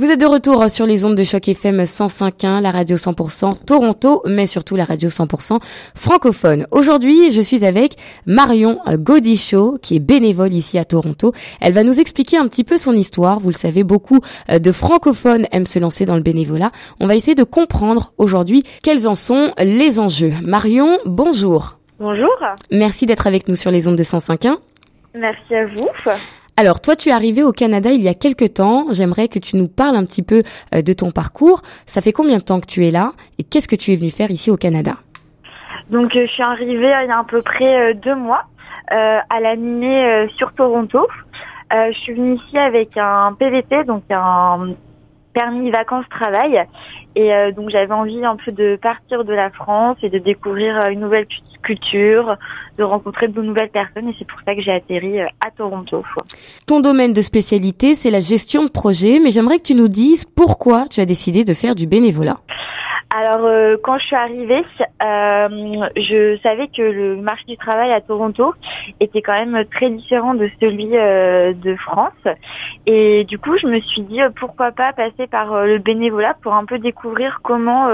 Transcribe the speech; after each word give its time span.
Vous 0.00 0.08
êtes 0.08 0.20
de 0.20 0.26
retour 0.26 0.70
sur 0.70 0.86
les 0.86 1.04
ondes 1.04 1.16
de 1.16 1.24
choc 1.24 1.48
FM 1.48 1.82
105.1, 1.82 2.60
la 2.60 2.70
radio 2.70 2.96
100% 2.96 3.64
Toronto, 3.66 4.22
mais 4.26 4.46
surtout 4.46 4.76
la 4.76 4.84
radio 4.84 5.08
100% 5.08 5.58
francophone. 5.96 6.68
Aujourd'hui, 6.70 7.32
je 7.32 7.40
suis 7.40 7.64
avec 7.64 7.96
Marion 8.24 8.78
Godichaud, 8.86 9.76
qui 9.82 9.96
est 9.96 9.98
bénévole 9.98 10.52
ici 10.52 10.78
à 10.78 10.84
Toronto. 10.84 11.32
Elle 11.60 11.72
va 11.72 11.82
nous 11.82 11.98
expliquer 11.98 12.36
un 12.36 12.46
petit 12.46 12.62
peu 12.62 12.76
son 12.76 12.92
histoire. 12.92 13.40
Vous 13.40 13.48
le 13.48 13.56
savez, 13.56 13.82
beaucoup 13.82 14.20
euh, 14.50 14.60
de 14.60 14.70
francophones 14.70 15.46
aiment 15.50 15.66
se 15.66 15.80
lancer 15.80 16.06
dans 16.06 16.14
le 16.14 16.22
bénévolat. 16.22 16.70
On 17.00 17.08
va 17.08 17.16
essayer 17.16 17.34
de 17.34 17.42
comprendre 17.42 18.12
aujourd'hui 18.18 18.62
quels 18.84 19.08
en 19.08 19.16
sont 19.16 19.52
les 19.58 19.98
enjeux. 19.98 20.30
Marion, 20.44 21.00
bonjour. 21.06 21.76
Bonjour. 21.98 22.30
Merci 22.70 23.06
d'être 23.06 23.26
avec 23.26 23.48
nous 23.48 23.56
sur 23.56 23.72
les 23.72 23.88
ondes 23.88 23.96
de 23.96 24.04
105.1. 24.04 24.58
Merci 25.18 25.54
à 25.56 25.66
vous. 25.66 25.88
Alors, 26.60 26.80
toi, 26.80 26.96
tu 26.96 27.10
es 27.10 27.12
arrivé 27.12 27.44
au 27.44 27.52
Canada 27.52 27.92
il 27.92 28.02
y 28.02 28.08
a 28.08 28.14
quelques 28.14 28.54
temps. 28.54 28.86
J'aimerais 28.90 29.28
que 29.28 29.38
tu 29.38 29.54
nous 29.54 29.68
parles 29.68 29.94
un 29.94 30.04
petit 30.04 30.24
peu 30.24 30.42
euh, 30.74 30.82
de 30.82 30.92
ton 30.92 31.12
parcours. 31.12 31.62
Ça 31.86 32.00
fait 32.00 32.10
combien 32.10 32.38
de 32.38 32.42
temps 32.42 32.58
que 32.58 32.66
tu 32.66 32.84
es 32.84 32.90
là 32.90 33.12
et 33.38 33.44
qu'est-ce 33.44 33.68
que 33.68 33.76
tu 33.76 33.92
es 33.92 33.96
venu 33.96 34.10
faire 34.10 34.32
ici 34.32 34.50
au 34.50 34.56
Canada? 34.56 34.96
Donc, 35.88 36.16
euh, 36.16 36.26
je 36.26 36.32
suis 36.32 36.42
arrivée 36.42 36.92
il 37.04 37.08
y 37.08 37.12
a 37.12 37.18
à 37.20 37.22
peu 37.22 37.40
près 37.42 37.92
euh, 37.92 37.94
deux 37.94 38.16
mois 38.16 38.42
à 38.90 39.40
la 39.40 39.54
sur 40.36 40.52
Toronto. 40.54 41.06
je 41.70 41.92
suis 41.92 42.14
venue 42.14 42.36
ici 42.36 42.58
avec 42.58 42.96
un 42.96 43.36
PVT, 43.38 43.84
donc 43.84 44.02
un 44.10 44.70
permis 45.38 45.70
vacances-travail. 45.70 46.66
Et 47.14 47.32
euh, 47.32 47.52
donc 47.52 47.70
j'avais 47.70 47.92
envie 47.92 48.24
un 48.24 48.36
peu 48.36 48.50
de 48.50 48.76
partir 48.82 49.24
de 49.24 49.32
la 49.32 49.50
France 49.50 49.96
et 50.02 50.10
de 50.10 50.18
découvrir 50.18 50.76
euh, 50.76 50.88
une 50.88 50.98
nouvelle 50.98 51.26
culture, 51.62 52.36
de 52.76 52.82
rencontrer 52.82 53.28
de 53.28 53.40
nouvelles 53.40 53.70
personnes. 53.70 54.08
Et 54.08 54.16
c'est 54.18 54.26
pour 54.26 54.40
ça 54.44 54.56
que 54.56 54.60
j'ai 54.60 54.72
atterri 54.72 55.20
euh, 55.20 55.26
à 55.40 55.52
Toronto. 55.52 56.02
Ton 56.66 56.80
domaine 56.80 57.12
de 57.12 57.20
spécialité, 57.20 57.94
c'est 57.94 58.10
la 58.10 58.18
gestion 58.18 58.64
de 58.64 58.70
projet. 58.70 59.20
Mais 59.22 59.30
j'aimerais 59.30 59.58
que 59.58 59.68
tu 59.70 59.76
nous 59.76 59.88
dises 59.88 60.24
pourquoi 60.24 60.86
tu 60.90 61.00
as 61.00 61.06
décidé 61.06 61.44
de 61.44 61.54
faire 61.54 61.76
du 61.76 61.86
bénévolat. 61.86 62.38
Alors 63.10 63.46
euh, 63.46 63.76
quand 63.82 63.98
je 63.98 64.04
suis 64.04 64.16
arrivée, 64.16 64.64
euh, 65.02 65.88
je 65.96 66.38
savais 66.42 66.68
que 66.68 66.82
le 66.82 67.16
marché 67.16 67.44
du 67.48 67.56
travail 67.56 67.90
à 67.90 68.02
Toronto 68.02 68.52
était 69.00 69.22
quand 69.22 69.32
même 69.32 69.64
très 69.64 69.88
différent 69.88 70.34
de 70.34 70.50
celui 70.60 70.90
euh, 70.92 71.54
de 71.54 71.74
France. 71.76 72.12
Et 72.84 73.24
du 73.24 73.38
coup, 73.38 73.56
je 73.56 73.66
me 73.66 73.80
suis 73.80 74.02
dit 74.02 74.20
pourquoi 74.38 74.72
pas 74.72 74.92
passer 74.92 75.26
par 75.26 75.64
le 75.64 75.78
bénévolat 75.78 76.34
pour 76.42 76.52
un 76.52 76.66
peu 76.66 76.78
découvrir 76.78 77.40
comment 77.42 77.88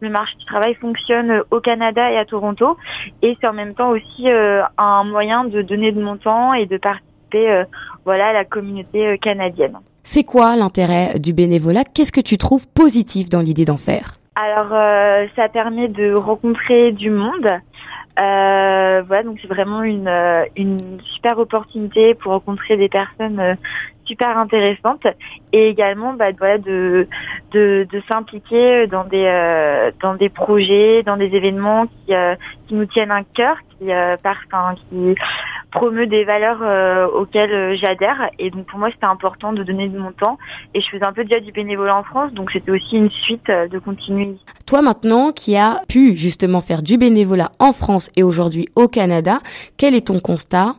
le 0.00 0.10
marché 0.10 0.36
du 0.36 0.44
travail 0.44 0.74
fonctionne 0.74 1.42
au 1.50 1.60
Canada 1.60 2.10
et 2.10 2.18
à 2.18 2.26
Toronto. 2.26 2.76
Et 3.22 3.36
c'est 3.40 3.46
en 3.46 3.54
même 3.54 3.74
temps 3.74 3.90
aussi 3.90 4.28
un 4.28 5.04
moyen 5.04 5.44
de 5.44 5.62
donner 5.62 5.92
de 5.92 6.02
mon 6.02 6.16
temps 6.16 6.52
et 6.52 6.66
de 6.66 6.76
participer 6.76 7.64
voilà, 8.04 8.28
à 8.28 8.32
la 8.32 8.44
communauté 8.44 9.18
canadienne. 9.18 9.78
C'est 10.02 10.24
quoi 10.24 10.56
l'intérêt 10.56 11.18
du 11.18 11.32
bénévolat? 11.32 11.84
Qu'est-ce 11.84 12.12
que 12.12 12.20
tu 12.20 12.38
trouves 12.38 12.66
positif 12.68 13.28
dans 13.28 13.40
l'idée 13.40 13.64
d'en 13.64 13.76
faire? 13.76 14.18
Alors, 14.40 14.72
euh, 14.72 15.26
ça 15.34 15.48
permet 15.48 15.88
de 15.88 16.14
rencontrer 16.14 16.92
du 16.92 17.10
monde. 17.10 17.46
Euh, 17.46 19.02
voilà, 19.04 19.22
donc 19.24 19.38
c'est 19.42 19.48
vraiment 19.48 19.82
une, 19.82 20.06
euh, 20.06 20.44
une 20.56 21.00
super 21.02 21.40
opportunité 21.40 22.14
pour 22.14 22.32
rencontrer 22.32 22.76
des 22.76 22.88
personnes 22.88 23.56
super 24.04 24.38
intéressantes 24.38 25.06
et 25.52 25.68
également 25.68 26.12
bah, 26.12 26.30
voilà, 26.38 26.58
de, 26.58 27.08
de, 27.50 27.86
de 27.90 28.02
s'impliquer 28.06 28.86
dans 28.86 29.04
des, 29.04 29.90
dans 30.00 30.14
des 30.14 30.28
projets, 30.28 31.02
dans 31.02 31.16
des 31.16 31.34
événements 31.34 31.86
qui, 31.86 32.14
qui 32.66 32.74
nous 32.74 32.86
tiennent 32.86 33.10
un 33.10 33.24
cœur, 33.24 33.56
qui, 33.70 33.88
par, 34.22 34.74
qui 34.88 35.16
promeut 35.70 36.06
des 36.06 36.24
valeurs 36.24 36.62
euh, 36.62 37.06
auxquelles 37.06 37.52
euh, 37.52 37.76
j'adhère. 37.76 38.30
Et 38.38 38.50
donc 38.50 38.66
pour 38.66 38.78
moi, 38.78 38.90
c'était 38.90 39.06
important 39.06 39.52
de 39.52 39.62
donner 39.62 39.88
de 39.88 39.98
mon 39.98 40.12
temps. 40.12 40.38
Et 40.74 40.80
je 40.80 40.88
faisais 40.88 41.04
un 41.04 41.12
peu 41.12 41.24
déjà 41.24 41.40
du 41.40 41.52
bénévolat 41.52 41.96
en 41.96 42.02
France, 42.02 42.32
donc 42.32 42.50
c'était 42.50 42.70
aussi 42.70 42.96
une 42.96 43.10
suite 43.10 43.48
euh, 43.50 43.68
de 43.68 43.78
continuer. 43.78 44.36
Toi 44.66 44.82
maintenant, 44.82 45.32
qui 45.32 45.56
as 45.56 45.82
pu 45.88 46.16
justement 46.16 46.60
faire 46.60 46.82
du 46.82 46.96
bénévolat 46.96 47.50
en 47.58 47.72
France 47.72 48.10
et 48.16 48.22
aujourd'hui 48.22 48.68
au 48.76 48.88
Canada, 48.88 49.40
quel 49.76 49.94
est 49.94 50.06
ton 50.06 50.20
constat? 50.20 50.74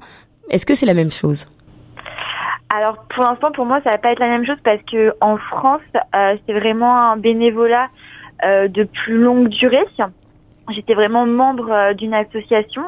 Est-ce 0.49 0.65
que 0.65 0.73
c'est 0.73 0.85
la 0.85 0.95
même 0.95 1.11
chose? 1.11 1.47
Alors 2.69 3.03
pour 3.09 3.23
l'instant, 3.23 3.51
pour 3.51 3.65
moi, 3.65 3.81
ça 3.83 3.91
va 3.91 3.97
pas 3.97 4.11
être 4.11 4.19
la 4.19 4.29
même 4.29 4.45
chose 4.45 4.57
parce 4.63 4.81
que 4.83 5.13
en 5.21 5.37
France, 5.37 5.81
c'est 6.13 6.53
vraiment 6.53 7.11
un 7.11 7.17
bénévolat 7.17 7.87
de 8.43 8.83
plus 8.83 9.17
longue 9.17 9.47
durée. 9.49 9.85
J'étais 10.69 10.93
vraiment 10.93 11.25
membre 11.25 11.93
d'une 11.93 12.13
association, 12.13 12.83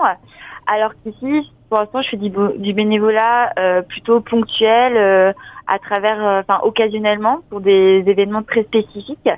alors 0.68 0.92
qu'ici, 1.04 1.52
pour 1.72 1.80
l'instant, 1.80 2.02
je 2.02 2.10
fais 2.10 2.18
du, 2.18 2.74
bénévolat 2.74 3.54
euh, 3.58 3.82
plutôt 3.82 4.20
ponctuel, 4.20 4.98
euh, 4.98 5.32
à 5.68 5.80
travers, 5.80 6.22
euh, 6.22 6.42
enfin 6.42 6.60
occasionnellement, 6.64 7.40
pour 7.50 7.62
des 7.62 8.04
événements 8.06 8.44
très 8.44 8.64
spécifiques. 8.64 9.30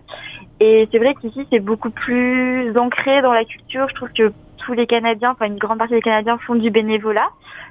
Et 0.59 0.89
c'est 0.91 0.97
vrai 0.97 1.13
qu'ici, 1.13 1.45
c'est 1.51 1.59
beaucoup 1.59 1.91
plus 1.91 2.75
ancré 2.75 3.21
dans 3.21 3.33
la 3.33 3.45
culture. 3.45 3.87
Je 3.87 3.93
trouve 3.93 4.11
que 4.13 4.33
tous 4.65 4.73
les 4.73 4.87
Canadiens, 4.87 5.31
enfin 5.31 5.45
une 5.45 5.57
grande 5.57 5.77
partie 5.77 5.93
des 5.93 6.01
Canadiens 6.01 6.37
font 6.37 6.55
du 6.55 6.69
bénévolat. 6.69 7.29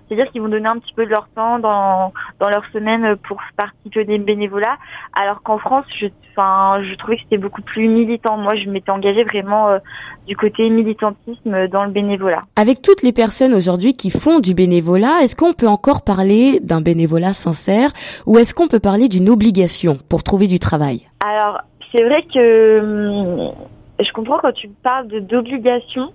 C'est-à-dire 0.08 0.30
qu'ils 0.30 0.42
vont 0.42 0.48
donner 0.48 0.69
un 0.69 0.78
petit 0.78 0.92
peu 0.92 1.06
de 1.06 1.10
leur 1.10 1.28
temps 1.34 1.58
dans, 1.58 2.12
dans 2.38 2.50
leur 2.50 2.64
semaine 2.72 3.16
pour 3.16 3.38
participer 3.56 4.04
des 4.04 4.19
bénévolats. 4.19 4.76
Alors 5.14 5.42
qu'en 5.42 5.58
France, 5.58 5.86
je, 5.98 6.08
enfin, 6.32 6.82
je 6.82 6.94
trouvais 6.97 7.16
que 7.16 7.22
c'était 7.22 7.38
beaucoup 7.38 7.62
plus 7.62 7.88
militant. 7.88 8.36
Moi, 8.36 8.54
je 8.56 8.69
m'étais 8.69 8.91
engagée 8.91 9.25
vraiment 9.25 9.69
euh, 9.69 9.78
du 10.26 10.36
côté 10.36 10.69
militantisme 10.69 11.69
dans 11.69 11.84
le 11.84 11.91
bénévolat. 11.91 12.42
Avec 12.56 12.82
toutes 12.82 13.02
les 13.02 13.12
personnes 13.12 13.54
aujourd'hui 13.54 13.94
qui 13.94 14.10
font 14.10 14.41
du 14.41 14.54
bénévolat, 14.54 15.22
est-ce 15.22 15.36
qu'on 15.36 15.54
peut 15.54 15.69
encore 15.69 16.02
parler 16.02 16.60
d'un 16.60 16.81
bénévolat 16.81 17.32
sincère 17.32 17.91
ou 18.26 18.38
est-ce 18.38 18.54
qu'on 18.54 18.69
peut 18.69 18.81
parler 18.81 19.08
d'une 19.08 19.31
obligation 19.31 19.97
pour 20.08 20.22
trouver 20.22 20.47
du 20.47 20.58
travail? 20.58 21.06
Alors, 21.20 21.60
c'est 21.94 22.04
vrai 22.04 22.22
que 22.22 22.81
hum, 22.81 23.52
je 23.98 24.12
comprends 24.12 24.38
quand 24.38 24.52
tu 24.52 24.69
parles 24.69 25.08
d'obligation. 25.08 26.12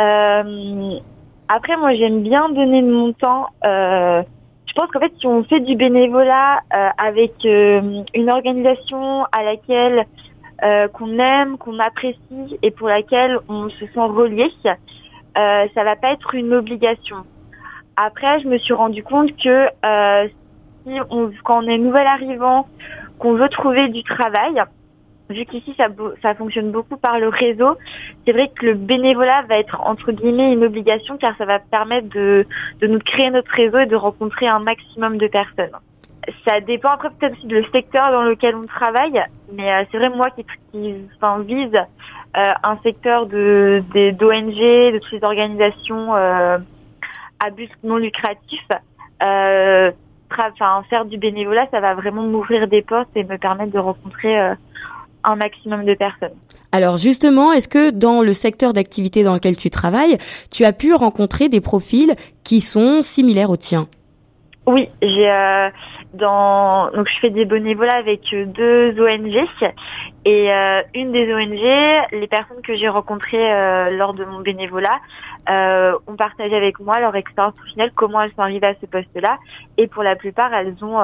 Euh, 0.00 0.98
après, 1.48 1.76
moi, 1.76 1.94
j'aime 1.94 2.22
bien 2.22 2.48
donner 2.48 2.82
de 2.82 2.90
mon 2.90 3.12
temps. 3.12 3.48
Euh, 3.64 4.22
je 4.66 4.72
pense 4.72 4.90
qu'en 4.90 5.00
fait, 5.00 5.12
si 5.18 5.26
on 5.26 5.44
fait 5.44 5.60
du 5.60 5.76
bénévolat 5.76 6.60
euh, 6.74 6.88
avec 6.96 7.44
euh, 7.44 8.02
une 8.14 8.30
organisation 8.30 9.24
à 9.32 9.42
laquelle 9.42 10.06
qu'on 10.92 11.18
aime, 11.18 11.56
qu'on 11.56 11.78
apprécie 11.78 12.58
et 12.60 12.70
pour 12.70 12.86
laquelle 12.86 13.38
on 13.48 13.70
se 13.70 13.86
sent 13.86 13.94
relié, 13.96 14.52
euh, 14.66 15.66
ça 15.74 15.84
va 15.84 15.96
pas 15.96 16.12
être 16.12 16.34
une 16.34 16.52
obligation. 16.52 17.16
Après, 17.96 18.40
je 18.40 18.46
me 18.46 18.58
suis 18.58 18.74
rendu 18.74 19.02
compte 19.02 19.34
que 19.38 19.68
si 20.84 21.00
on, 21.08 21.30
quand 21.44 21.64
on 21.64 21.66
est 21.66 21.78
nouvel 21.78 22.06
arrivant, 22.06 22.66
qu'on 23.18 23.32
veut 23.32 23.48
trouver 23.48 23.88
du 23.88 24.02
travail, 24.04 24.62
vu 25.30 25.46
qu'ici 25.46 25.74
ça, 25.76 26.34
fonctionne 26.34 26.70
beaucoup 26.70 26.96
par 26.96 27.18
le 27.18 27.28
réseau, 27.28 27.76
c'est 28.26 28.32
vrai 28.32 28.48
que 28.48 28.66
le 28.66 28.74
bénévolat 28.74 29.42
va 29.42 29.58
être 29.58 29.80
entre 29.80 30.12
guillemets 30.12 30.52
une 30.52 30.64
obligation 30.64 31.16
car 31.16 31.36
ça 31.36 31.44
va 31.44 31.58
permettre 31.58 32.08
de, 32.08 32.46
nous 32.82 32.98
créer 32.98 33.30
notre 33.30 33.50
réseau 33.52 33.78
et 33.78 33.86
de 33.86 33.96
rencontrer 33.96 34.46
un 34.46 34.58
maximum 34.58 35.18
de 35.18 35.26
personnes. 35.26 35.76
Ça 36.44 36.60
dépend 36.60 36.90
après 36.90 37.10
peut-être 37.10 37.32
aussi 37.38 37.46
du 37.46 37.64
secteur 37.72 38.12
dans 38.12 38.22
lequel 38.22 38.54
on 38.54 38.66
travaille, 38.66 39.22
mais 39.52 39.72
euh, 39.72 39.84
c'est 39.90 39.98
vrai 39.98 40.10
moi 40.10 40.30
qui, 40.30 40.44
qui 40.70 40.94
vise 41.46 41.76
euh, 42.36 42.52
un 42.62 42.76
secteur 42.82 43.26
d'ONG, 43.26 43.82
de, 43.90 44.98
toutes 44.98 45.12
les 45.12 45.24
organisations 45.24 46.14
euh, 46.14 46.58
à 47.40 47.50
but 47.50 47.70
non 47.82 47.96
lucratif. 47.96 48.60
Faire 50.88 51.04
du 51.04 51.18
bénévolat, 51.18 51.66
ça 51.70 51.80
va 51.80 51.94
vraiment 51.94 52.22
m'ouvrir 52.22 52.68
des 52.68 52.82
postes 52.82 53.10
et 53.14 53.24
me 53.24 53.36
permettre 53.36 53.72
de 53.72 53.78
rencontrer 53.78 54.54
un 55.24 55.36
maximum 55.36 55.84
de 55.84 55.94
personnes. 55.94 56.34
Alors 56.72 56.96
justement, 56.96 57.52
est-ce 57.52 57.68
que 57.68 57.90
dans 57.90 58.22
le 58.22 58.32
secteur 58.32 58.72
d'activité 58.72 59.22
dans 59.24 59.34
lequel 59.34 59.56
tu 59.56 59.70
travailles, 59.70 60.18
tu 60.50 60.64
as 60.64 60.72
pu 60.72 60.94
rencontrer 60.94 61.48
des 61.48 61.60
profils 61.60 62.14
qui 62.44 62.60
sont 62.60 63.02
similaires 63.02 63.50
aux 63.50 63.56
tiens? 63.56 63.88
Oui, 64.66 64.88
j'ai 65.02 65.28
euh, 65.28 65.70
dans 66.14 66.90
donc 66.92 67.08
je 67.08 67.18
fais 67.18 67.30
des 67.30 67.44
bénévolats 67.44 67.96
avec 67.96 68.32
euh, 68.32 68.44
deux 68.44 68.94
ONG 69.00 69.48
et 70.24 70.52
euh, 70.52 70.82
une 70.94 71.12
des 71.12 71.32
ONG, 71.32 72.10
les 72.12 72.26
personnes 72.28 72.60
que 72.62 72.76
j'ai 72.76 72.88
rencontrées 72.88 73.90
lors 73.96 74.12
de 74.14 74.24
mon 74.24 74.40
bénévolat 74.40 75.00
ont 75.48 76.16
partagé 76.16 76.54
avec 76.54 76.78
moi 76.78 77.00
leur 77.00 77.16
expérience 77.16 77.54
professionnelle, 77.54 77.90
comment 77.96 78.20
elles 78.20 78.32
sont 78.32 78.42
arrivées 78.42 78.68
à 78.68 78.74
ce 78.80 78.86
poste-là. 78.86 79.38
Et 79.78 79.86
pour 79.86 80.02
la 80.02 80.14
plupart 80.14 80.52
elles 80.54 80.76
ont 80.82 80.98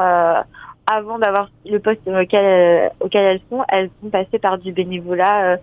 avant 0.87 1.19
d'avoir 1.19 1.51
le 1.69 1.79
poste 1.79 2.01
auquel, 2.07 2.45
euh, 2.45 2.89
auquel 3.01 3.25
elles 3.25 3.41
sont, 3.51 3.63
elles 3.69 3.91
sont 4.03 4.09
passées 4.09 4.39
par 4.39 4.59
du 4.59 4.73
bénévolat 4.73 5.45
euh, 5.45 5.57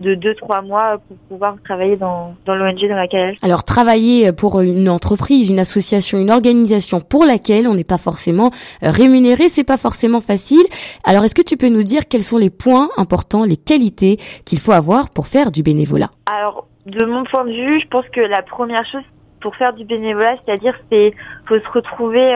de 0.00 0.14
2-3 0.14 0.64
mois 0.64 0.98
pour 1.08 1.16
pouvoir 1.28 1.56
travailler 1.64 1.96
dans, 1.96 2.34
dans 2.46 2.54
l'ONG 2.54 2.88
dans 2.88 2.94
laquelle 2.94 3.30
elles 3.30 3.38
sont. 3.38 3.44
Alors 3.44 3.64
travailler 3.64 4.32
pour 4.32 4.60
une 4.60 4.88
entreprise, 4.88 5.48
une 5.48 5.58
association, 5.58 6.18
une 6.18 6.30
organisation 6.30 7.00
pour 7.00 7.24
laquelle 7.24 7.66
on 7.66 7.74
n'est 7.74 7.82
pas 7.82 7.98
forcément 7.98 8.52
euh, 8.84 8.90
rémunéré, 8.90 9.48
c'est 9.48 9.64
pas 9.64 9.76
forcément 9.76 10.20
facile. 10.20 10.64
Alors 11.02 11.24
est-ce 11.24 11.34
que 11.34 11.42
tu 11.42 11.56
peux 11.56 11.68
nous 11.68 11.82
dire 11.82 12.06
quels 12.08 12.22
sont 12.22 12.38
les 12.38 12.50
points 12.50 12.88
importants, 12.96 13.44
les 13.44 13.56
qualités 13.56 14.18
qu'il 14.44 14.58
faut 14.58 14.72
avoir 14.72 15.10
pour 15.10 15.26
faire 15.26 15.50
du 15.50 15.64
bénévolat? 15.64 16.10
Alors 16.26 16.68
de 16.86 17.04
mon 17.04 17.24
point 17.24 17.44
de 17.44 17.52
vue, 17.52 17.80
je 17.80 17.88
pense 17.88 18.06
que 18.10 18.20
la 18.20 18.42
première 18.42 18.86
chose 18.86 19.02
pour 19.40 19.56
faire 19.56 19.72
du 19.72 19.84
bénévolat, 19.84 20.36
c'est-à-dire 20.44 20.74
c'est 20.90 21.12
faut 21.46 21.58
se 21.58 21.68
retrouver 21.72 22.32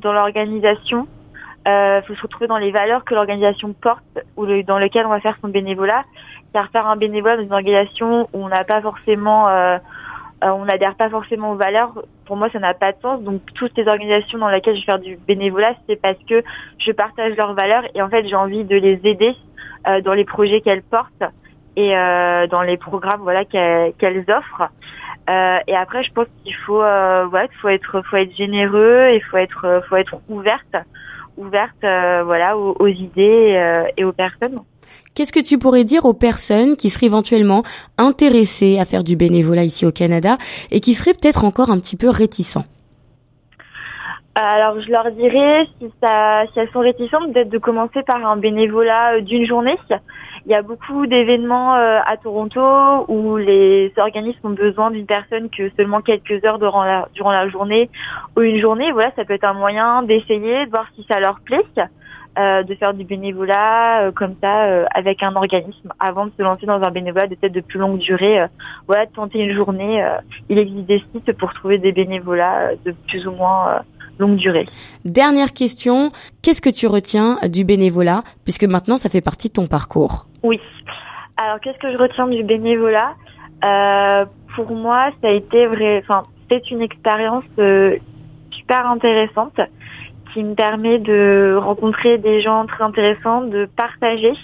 dans 0.00 0.12
l'organisation, 0.12 1.06
Il 1.66 2.02
faut 2.06 2.14
se 2.14 2.22
retrouver 2.22 2.46
dans 2.46 2.58
les 2.58 2.70
valeurs 2.70 3.04
que 3.04 3.14
l'organisation 3.14 3.72
porte 3.72 4.02
ou 4.36 4.46
dans 4.62 4.78
lesquelles 4.78 5.06
on 5.06 5.10
va 5.10 5.20
faire 5.20 5.36
son 5.40 5.48
bénévolat. 5.48 6.04
Car 6.52 6.68
faire 6.70 6.86
un 6.86 6.96
bénévolat 6.96 7.36
dans 7.36 7.42
une 7.42 7.52
organisation 7.52 8.28
où 8.32 8.44
on 8.44 8.48
n'a 8.48 8.64
pas 8.64 8.80
forcément 8.80 9.48
on 10.42 10.64
n'adhère 10.64 10.94
pas 10.94 11.10
forcément 11.10 11.52
aux 11.52 11.56
valeurs, 11.56 11.92
pour 12.24 12.36
moi 12.36 12.48
ça 12.50 12.58
n'a 12.58 12.72
pas 12.72 12.92
de 12.92 13.00
sens. 13.02 13.22
Donc 13.22 13.42
toutes 13.54 13.76
les 13.76 13.86
organisations 13.86 14.38
dans 14.38 14.48
lesquelles 14.48 14.74
je 14.74 14.80
vais 14.80 14.86
faire 14.86 14.98
du 14.98 15.16
bénévolat, 15.16 15.74
c'est 15.86 16.00
parce 16.00 16.18
que 16.28 16.42
je 16.78 16.92
partage 16.92 17.36
leurs 17.36 17.52
valeurs 17.52 17.84
et 17.94 18.00
en 18.00 18.08
fait 18.08 18.26
j'ai 18.26 18.36
envie 18.36 18.64
de 18.64 18.76
les 18.76 18.98
aider 19.04 19.36
dans 20.02 20.14
les 20.14 20.24
projets 20.24 20.62
qu'elles 20.62 20.82
portent 20.82 21.24
et 21.76 21.90
dans 22.50 22.62
les 22.62 22.78
programmes 22.78 23.20
voilà 23.20 23.44
qu'elles 23.44 24.24
offrent. 24.28 24.70
Euh, 25.30 25.58
et 25.66 25.76
après, 25.76 26.02
je 26.02 26.12
pense 26.12 26.26
qu'il 26.42 26.54
faut, 26.54 26.82
euh, 26.82 27.26
ouais, 27.26 27.48
faut 27.60 27.68
être, 27.68 28.02
faut 28.02 28.16
être 28.16 28.34
généreux 28.34 29.08
et 29.10 29.20
faut 29.20 29.36
être, 29.36 29.82
faut 29.88 29.96
être 29.96 30.16
ouverte, 30.28 30.76
ouverte, 31.40 31.84
euh, 31.84 32.22
voilà, 32.24 32.56
aux, 32.56 32.76
aux 32.78 32.86
idées 32.86 33.54
euh, 33.56 33.84
et 33.96 34.04
aux 34.04 34.12
personnes. 34.12 34.60
Qu'est-ce 35.14 35.32
que 35.32 35.40
tu 35.40 35.58
pourrais 35.58 35.84
dire 35.84 36.04
aux 36.04 36.14
personnes 36.14 36.76
qui 36.76 36.88
seraient 36.88 37.06
éventuellement 37.06 37.62
intéressées 37.98 38.78
à 38.78 38.84
faire 38.84 39.02
du 39.02 39.16
bénévolat 39.16 39.64
ici 39.64 39.84
au 39.84 39.92
Canada 39.92 40.36
et 40.70 40.80
qui 40.80 40.94
seraient 40.94 41.14
peut-être 41.14 41.44
encore 41.44 41.70
un 41.70 41.78
petit 41.78 41.96
peu 41.96 42.08
réticents? 42.08 42.64
Alors 44.36 44.80
je 44.80 44.90
leur 44.90 45.10
dirais, 45.10 45.66
si, 45.78 45.90
ça, 46.00 46.44
si 46.52 46.60
elles 46.60 46.70
sont 46.72 46.80
réticentes, 46.80 47.32
peut-être 47.32 47.50
de 47.50 47.58
commencer 47.58 48.02
par 48.06 48.24
un 48.24 48.36
bénévolat 48.36 49.20
d'une 49.20 49.44
journée. 49.44 49.76
Il 50.46 50.52
y 50.52 50.54
a 50.54 50.62
beaucoup 50.62 51.06
d'événements 51.06 51.74
euh, 51.74 52.00
à 52.04 52.16
Toronto 52.16 53.04
où 53.08 53.36
les 53.36 53.92
organismes 53.98 54.48
ont 54.48 54.50
besoin 54.50 54.90
d'une 54.90 55.06
personne 55.06 55.50
que 55.50 55.70
seulement 55.76 56.00
quelques 56.00 56.44
heures 56.44 56.58
durant 56.58 56.84
la, 56.84 57.08
durant 57.14 57.32
la 57.32 57.48
journée 57.48 57.90
ou 58.36 58.42
une 58.42 58.58
journée. 58.58 58.92
Voilà, 58.92 59.12
ça 59.16 59.24
peut 59.24 59.34
être 59.34 59.44
un 59.44 59.54
moyen 59.54 60.02
d'essayer, 60.02 60.66
de 60.66 60.70
voir 60.70 60.86
si 60.96 61.04
ça 61.08 61.20
leur 61.20 61.40
plaît. 61.40 61.64
Euh, 62.38 62.62
de 62.62 62.76
faire 62.76 62.94
du 62.94 63.02
bénévolat 63.02 64.02
euh, 64.02 64.12
comme 64.12 64.36
ça 64.40 64.66
euh, 64.66 64.84
avec 64.94 65.20
un 65.20 65.34
organisme 65.34 65.92
avant 65.98 66.26
de 66.26 66.32
se 66.38 66.42
lancer 66.42 66.64
dans 66.64 66.80
un 66.80 66.92
bénévolat 66.92 67.26
de 67.26 67.34
peut-être 67.34 67.52
de 67.52 67.60
plus 67.60 67.80
longue 67.80 67.98
durée. 67.98 68.46
voilà, 68.86 69.06
de 69.06 69.10
tenter 69.10 69.40
une 69.40 69.52
journée. 69.52 70.00
il 70.48 70.56
existe 70.56 70.86
des 70.86 71.02
sites 71.12 71.36
pour 71.36 71.52
trouver 71.52 71.78
des 71.78 71.90
bénévolats 71.90 72.76
de 72.84 72.94
plus 73.08 73.26
ou 73.26 73.32
moins 73.32 73.82
longue 74.20 74.36
durée. 74.36 74.66
Dernière 75.04 75.52
question, 75.52 76.12
qu'est-ce 76.42 76.62
que 76.62 76.70
tu 76.70 76.86
retiens 76.86 77.38
du 77.48 77.64
bénévolat 77.64 78.22
puisque 78.44 78.64
maintenant 78.64 78.96
ça 78.96 79.08
fait 79.08 79.20
partie 79.20 79.48
de 79.48 79.54
ton 79.54 79.66
parcours? 79.66 80.26
Oui. 80.42 80.60
Alors 81.36 81.58
qu'est-ce 81.60 81.78
que 81.78 81.90
je 81.90 81.96
retiens 81.96 82.28
du 82.28 82.44
bénévolat? 82.44 83.14
Euh, 83.64 84.24
Pour 84.54 84.70
moi, 84.70 85.10
ça 85.20 85.28
a 85.28 85.32
été 85.32 85.66
vrai. 85.66 86.02
Enfin, 86.02 86.24
c'est 86.50 86.70
une 86.70 86.82
expérience 86.82 87.44
euh, 87.58 87.96
super 88.50 88.86
intéressante 88.86 89.60
qui 90.32 90.44
me 90.44 90.54
permet 90.54 90.98
de 90.98 91.56
rencontrer 91.58 92.18
des 92.18 92.40
gens 92.40 92.66
très 92.66 92.84
intéressants, 92.84 93.42
de 93.42 93.68
partager 93.76 94.34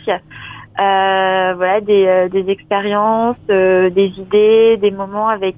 euh, 0.78 1.54
voilà 1.56 1.80
des, 1.80 2.04
euh, 2.06 2.28
des 2.28 2.50
expériences, 2.50 3.36
euh, 3.48 3.88
des 3.88 4.12
idées, 4.18 4.76
des 4.76 4.90
moments 4.90 5.28
avec 5.28 5.56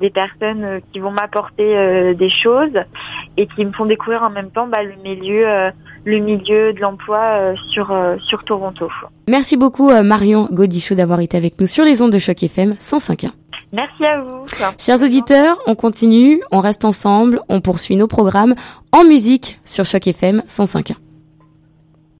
des 0.00 0.10
personnes 0.10 0.80
qui 0.92 0.98
vont 0.98 1.10
m'apporter 1.12 2.14
des 2.14 2.30
choses 2.30 2.76
et 3.36 3.46
qui 3.46 3.64
me 3.64 3.72
font 3.72 3.86
découvrir 3.86 4.22
en 4.22 4.30
même 4.30 4.50
temps 4.50 4.66
bah, 4.66 4.82
le 4.82 4.94
milieu 5.02 5.46
le 6.04 6.18
milieu 6.18 6.72
de 6.72 6.80
l'emploi 6.80 7.54
sur 7.70 7.94
sur 8.18 8.44
Toronto. 8.44 8.88
Merci 9.28 9.56
beaucoup 9.56 9.90
Marion 10.02 10.48
Godichou 10.50 10.94
d'avoir 10.94 11.20
été 11.20 11.36
avec 11.36 11.60
nous 11.60 11.66
sur 11.66 11.84
les 11.84 12.02
ondes 12.02 12.12
de 12.12 12.18
choc 12.18 12.42
FM 12.42 12.72
105.1. 12.72 13.30
Merci 13.72 14.04
à 14.04 14.20
vous. 14.20 14.44
Chers 14.78 15.02
auditeurs, 15.02 15.58
on 15.66 15.74
continue, 15.74 16.42
on 16.50 16.60
reste 16.60 16.84
ensemble, 16.84 17.40
on 17.48 17.60
poursuit 17.60 17.96
nos 17.96 18.08
programmes 18.08 18.54
en 18.92 19.04
musique 19.04 19.58
sur 19.64 19.84
Choc 19.84 20.06
FM 20.06 20.42
105.1. 20.46 20.96